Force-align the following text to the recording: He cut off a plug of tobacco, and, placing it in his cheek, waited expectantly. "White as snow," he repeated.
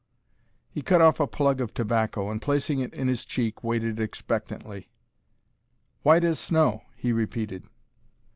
He 0.71 0.81
cut 0.81 0.99
off 0.99 1.19
a 1.19 1.27
plug 1.27 1.61
of 1.61 1.75
tobacco, 1.75 2.31
and, 2.31 2.41
placing 2.41 2.79
it 2.79 2.91
in 2.91 3.07
his 3.07 3.23
cheek, 3.23 3.63
waited 3.63 3.99
expectantly. 3.99 4.89
"White 6.01 6.23
as 6.23 6.39
snow," 6.39 6.81
he 6.95 7.11
repeated. 7.11 7.65